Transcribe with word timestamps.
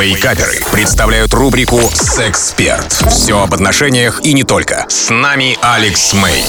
Вейкаперы 0.00 0.60
представляют 0.70 1.34
рубрику 1.34 1.80
«Сексперт». 1.92 2.92
Все 3.10 3.42
об 3.42 3.52
отношениях 3.52 4.20
и 4.22 4.32
не 4.32 4.44
только. 4.44 4.86
С 4.88 5.10
нами 5.10 5.58
Алекс 5.60 6.12
Мэй. 6.12 6.44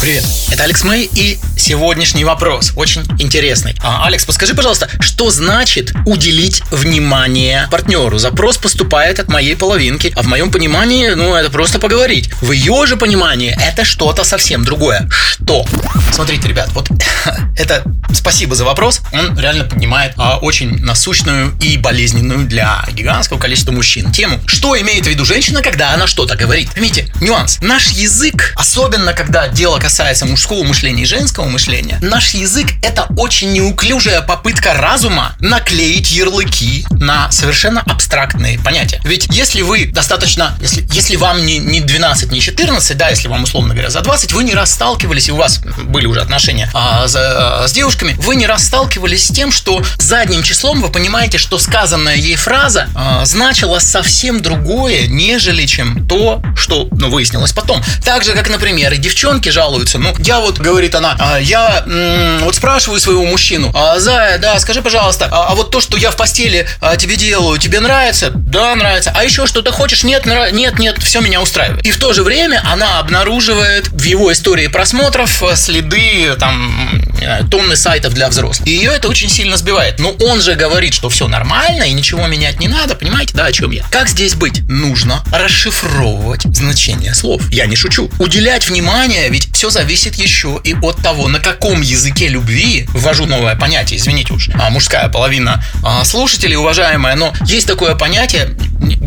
Привет, 0.00 0.24
это 0.50 0.62
Алекс 0.62 0.84
Мэй 0.84 1.10
и 1.12 1.38
сегодняшний 1.56 2.24
вопрос 2.24 2.72
очень 2.76 3.02
интересный. 3.18 3.74
А, 3.82 4.06
Алекс, 4.06 4.24
подскажи, 4.24 4.54
пожалуйста, 4.54 4.88
что 5.00 5.28
значит 5.30 5.92
уделить 6.06 6.62
внимание 6.70 7.68
партнеру? 7.70 8.18
Запрос 8.18 8.56
поступает 8.56 9.18
от 9.18 9.28
моей 9.28 9.56
половинки, 9.56 10.12
а 10.16 10.22
в 10.22 10.26
моем 10.26 10.50
понимании, 10.50 11.08
ну, 11.08 11.34
это 11.34 11.50
просто 11.50 11.78
поговорить. 11.78 12.30
В 12.40 12.52
ее 12.52 12.86
же 12.86 12.96
понимании 12.96 13.54
это 13.60 13.84
что-то 13.84 14.24
совсем 14.24 14.64
другое. 14.64 15.10
Что? 15.48 15.64
Смотрите, 16.12 16.46
ребят, 16.46 16.68
вот 16.74 16.90
это 17.56 17.82
спасибо 18.12 18.54
за 18.54 18.66
вопрос. 18.66 19.00
Он 19.14 19.38
реально 19.38 19.64
поднимает 19.64 20.12
а, 20.18 20.36
очень 20.36 20.78
насущную 20.84 21.56
и 21.60 21.78
болезненную 21.78 22.46
для 22.46 22.84
гигантского 22.92 23.38
количества 23.38 23.72
мужчин 23.72 24.12
тему. 24.12 24.40
Что 24.44 24.78
имеет 24.78 25.06
в 25.06 25.08
виду 25.08 25.24
женщина, 25.24 25.62
когда 25.62 25.94
она 25.94 26.06
что-то 26.06 26.36
говорит? 26.36 26.70
Поймите, 26.72 27.10
нюанс. 27.22 27.58
Наш 27.62 27.88
язык, 27.92 28.52
особенно 28.56 29.14
когда 29.14 29.48
дело 29.48 29.78
касается 29.78 30.26
мужского 30.26 30.64
мышления 30.64 31.04
и 31.04 31.06
женского 31.06 31.46
мышления, 31.46 31.98
наш 32.02 32.34
язык 32.34 32.66
это 32.82 33.06
очень 33.16 33.52
неуклюжая 33.52 34.20
попытка 34.20 34.74
разума 34.74 35.34
наклеить 35.40 36.12
ярлыки 36.12 36.84
на 36.90 37.30
совершенно 37.30 37.80
абстрактные 37.80 38.58
понятия. 38.58 39.00
Ведь 39.02 39.28
если 39.30 39.62
вы 39.62 39.86
достаточно, 39.86 40.58
если, 40.60 40.86
если 40.92 41.16
вам 41.16 41.46
не, 41.46 41.56
не 41.56 41.80
12, 41.80 42.32
не 42.32 42.40
14, 42.42 42.98
да, 42.98 43.08
если 43.08 43.28
вам 43.28 43.44
условно 43.44 43.72
говоря 43.72 43.88
за 43.88 44.02
20, 44.02 44.32
вы 44.34 44.44
не 44.44 44.52
раз 44.52 44.72
сталкивались, 44.72 45.28
и 45.28 45.37
вас 45.38 45.58
были 45.84 46.06
уже 46.06 46.20
отношения 46.20 46.70
а, 46.74 47.06
за, 47.06 47.62
а, 47.64 47.68
с 47.68 47.72
девушками, 47.72 48.14
вы 48.18 48.36
не 48.36 48.46
раз 48.46 48.66
сталкивались 48.66 49.26
с 49.26 49.32
тем, 49.32 49.50
что 49.52 49.82
задним 49.98 50.42
числом 50.42 50.82
вы 50.82 50.90
понимаете, 50.90 51.38
что 51.38 51.58
сказанная 51.58 52.16
ей 52.16 52.36
фраза 52.36 52.88
а, 52.94 53.24
значила 53.24 53.78
совсем 53.78 54.40
другое, 54.42 55.06
нежели 55.06 55.64
чем 55.66 56.06
то, 56.06 56.42
что 56.56 56.88
ну, 56.92 57.08
выяснилось 57.10 57.52
потом. 57.52 57.82
Так 58.04 58.24
же, 58.24 58.32
как, 58.32 58.48
например, 58.50 58.92
и 58.92 58.96
девчонки 58.98 59.48
жалуются, 59.48 59.98
ну, 59.98 60.14
я 60.18 60.40
вот, 60.40 60.58
говорит 60.58 60.94
она, 60.94 61.16
а, 61.18 61.38
я 61.38 61.82
м- 61.86 62.38
вот 62.44 62.54
спрашиваю 62.56 63.00
своего 63.00 63.24
мужчину, 63.24 63.70
а, 63.74 63.98
Зая, 63.98 64.38
да, 64.38 64.58
скажи, 64.60 64.82
пожалуйста, 64.82 65.28
а, 65.30 65.48
а 65.50 65.54
вот 65.54 65.70
то, 65.70 65.80
что 65.80 65.96
я 65.96 66.10
в 66.10 66.16
постели 66.16 66.68
а, 66.80 66.96
тебе 66.96 67.16
делаю, 67.16 67.58
тебе 67.58 67.80
нравится? 67.80 68.30
Да, 68.34 68.74
нравится. 68.74 69.12
А 69.14 69.24
еще 69.24 69.46
что-то 69.46 69.72
хочешь? 69.72 70.02
Нет, 70.04 70.26
нра- 70.26 70.50
нет, 70.50 70.78
нет, 70.78 71.02
все 71.02 71.20
меня 71.20 71.40
устраивает. 71.40 71.84
И 71.84 71.90
в 71.90 71.98
то 71.98 72.12
же 72.12 72.22
время 72.22 72.62
она 72.70 72.98
обнаруживает 72.98 73.88
в 73.88 74.02
его 74.02 74.32
истории 74.32 74.66
просмотров 74.66 75.27
э, 75.42 75.56
следы, 75.56 76.34
там, 76.38 77.02
тонны 77.50 77.76
сайтов 77.76 78.14
для 78.14 78.28
взрослых. 78.28 78.66
И 78.66 78.70
ее 78.70 78.92
это 78.92 79.08
очень 79.08 79.28
сильно 79.28 79.56
сбивает. 79.56 79.98
Но 79.98 80.10
он 80.20 80.40
же 80.40 80.54
говорит, 80.54 80.94
что 80.94 81.08
все 81.08 81.28
нормально 81.28 81.84
и 81.84 81.92
ничего 81.92 82.26
менять 82.26 82.60
не 82.60 82.68
надо, 82.68 82.94
понимаете, 82.94 83.34
да, 83.34 83.46
о 83.46 83.52
чем 83.52 83.70
я? 83.70 83.84
Как 83.90 84.08
здесь 84.08 84.34
быть? 84.34 84.62
Нужно 84.68 85.22
расшифровывать 85.32 86.42
значение 86.42 87.14
слов. 87.14 87.42
Я 87.50 87.66
не 87.66 87.76
шучу. 87.76 88.10
Уделять 88.18 88.68
внимание, 88.68 89.28
ведь 89.28 89.52
все 89.54 89.70
зависит 89.70 90.16
еще 90.16 90.60
и 90.64 90.74
от 90.74 90.96
того, 91.02 91.28
на 91.28 91.40
каком 91.40 91.80
языке 91.80 92.28
любви, 92.28 92.86
ввожу 92.92 93.26
новое 93.26 93.56
понятие, 93.56 93.98
извините 93.98 94.32
уж, 94.32 94.50
а, 94.54 94.70
мужская 94.70 95.08
половина 95.08 95.62
а, 95.84 96.04
слушателей, 96.04 96.56
уважаемая, 96.56 97.16
но 97.16 97.32
есть 97.46 97.66
такое 97.66 97.94
понятие, 97.94 98.56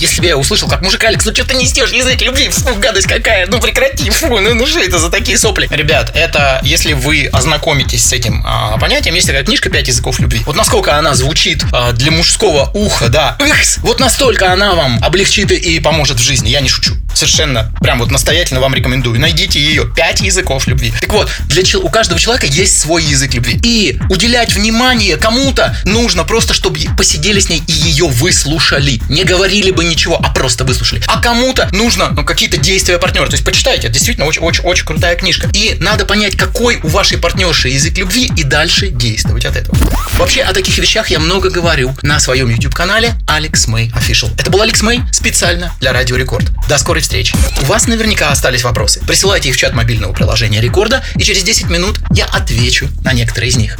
если 0.00 0.20
бы 0.20 0.26
я 0.26 0.36
услышал, 0.36 0.68
как 0.68 0.82
мужик, 0.82 1.02
Алекс, 1.04 1.24
ну 1.24 1.34
что 1.34 1.44
ты 1.44 1.54
несешь 1.54 1.90
язык 1.90 2.20
любви, 2.20 2.48
фу, 2.48 2.74
гадость 2.76 3.06
какая, 3.06 3.46
ну 3.46 3.60
прекрати, 3.60 4.10
фу, 4.10 4.38
ну, 4.38 4.54
ну 4.54 4.66
что 4.66 4.80
это 4.80 4.98
за 4.98 5.10
такие 5.10 5.38
сопли? 5.38 5.68
Ребят, 5.70 6.12
это, 6.14 6.60
если 6.62 6.92
вы 6.92 7.28
ознакомитесь 7.32 8.04
с 8.04 8.12
этим 8.12 8.42
а, 8.46 8.78
понятием, 8.78 9.14
есть 9.14 9.26
такая 9.26 9.44
книжка 9.44 9.70
«Пять 9.70 9.88
языков 9.88 10.18
любви». 10.20 10.42
Вот 10.46 10.56
насколько 10.56 10.96
она 10.96 11.14
звучит 11.14 11.64
а, 11.72 11.92
для 11.92 12.10
мужского 12.10 12.70
уха, 12.74 13.08
да, 13.08 13.36
Ихс, 13.40 13.78
вот 13.78 14.00
настолько 14.00 14.52
она 14.52 14.74
вам 14.74 14.98
облегчит 15.02 15.52
и 15.52 15.80
поможет 15.80 16.18
в 16.18 16.22
жизни, 16.22 16.48
я 16.48 16.60
не 16.60 16.68
шучу. 16.68 16.94
Совершенно, 17.16 17.72
прям 17.80 17.98
вот 17.98 18.10
настоятельно 18.10 18.60
вам 18.60 18.74
рекомендую. 18.74 19.18
Найдите 19.18 19.58
ее 19.58 19.90
«Пять 19.96 20.20
языков 20.20 20.66
любви». 20.66 20.92
Так 21.00 21.10
вот, 21.14 21.30
для 21.48 21.62
чел- 21.62 21.80
у 21.82 21.88
каждого 21.88 22.20
человека 22.20 22.46
есть 22.46 22.78
свой 22.78 23.02
язык 23.02 23.32
любви. 23.32 23.58
И 23.62 23.98
уделять 24.10 24.52
внимание 24.54 25.16
кому-то 25.16 25.74
нужно 25.84 26.24
просто, 26.24 26.52
чтобы 26.52 26.78
посидели 26.98 27.40
с 27.40 27.48
ней 27.48 27.62
и 27.66 27.72
ее 27.72 28.06
выслушали. 28.06 29.00
Не 29.08 29.24
говорили 29.24 29.70
бы 29.70 29.84
ничего, 29.84 30.20
а 30.22 30.28
просто 30.28 30.64
выслушали. 30.64 31.02
А 31.06 31.22
кому-то 31.22 31.70
нужно 31.72 32.10
ну, 32.10 32.22
какие-то 32.22 32.58
действия 32.58 32.98
партнера. 32.98 33.28
То 33.28 33.32
есть 33.32 33.46
почитайте, 33.46 33.86
это 33.86 33.94
действительно 33.94 34.26
очень, 34.26 34.42
очень, 34.42 34.64
очень 34.64 34.84
крутая 34.84 35.16
книжка. 35.16 35.48
И 35.54 35.78
надо 35.80 36.04
понять, 36.04 36.36
какой 36.36 36.76
у 36.82 36.88
вашей 36.88 37.16
партнерши 37.16 37.70
язык 37.70 37.96
любви 37.96 38.30
и 38.36 38.42
дальше 38.42 38.88
действовать 38.88 39.46
от 39.46 39.56
этого. 39.56 39.74
Вообще 40.18 40.42
о 40.42 40.52
таких 40.52 40.76
вещах 40.76 41.08
я 41.08 41.18
много 41.18 41.48
говорю 41.48 41.96
на 42.02 42.20
своем 42.20 42.50
YouTube 42.50 42.74
канале 42.74 43.14
Алекс 43.26 43.66
Мэй 43.68 43.90
Official. 43.96 44.30
Это 44.38 44.50
был 44.50 44.60
Алекс 44.60 44.82
Мэй 44.82 45.00
специально 45.12 45.72
для 45.80 45.94
Радио 45.94 46.16
Рекорд. 46.16 46.44
До 46.68 46.76
скорой 46.76 47.05
встречи. 47.06 47.34
У 47.62 47.66
вас 47.66 47.86
наверняка 47.86 48.30
остались 48.30 48.64
вопросы. 48.64 49.00
Присылайте 49.06 49.48
их 49.48 49.54
в 49.54 49.58
чат 49.58 49.72
мобильного 49.74 50.12
приложения 50.12 50.60
Рекорда, 50.60 51.04
и 51.14 51.22
через 51.22 51.42
10 51.44 51.70
минут 51.70 52.00
я 52.10 52.26
отвечу 52.26 52.88
на 53.02 53.12
некоторые 53.12 53.50
из 53.50 53.56
них. 53.56 53.78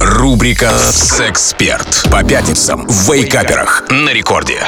Рубрика 0.00 0.72
«Сексперт» 0.78 2.06
по 2.10 2.24
пятницам 2.24 2.86
в 2.86 3.12
Вейкаперах 3.12 3.84
на 3.90 4.10
рекорде. 4.10 4.64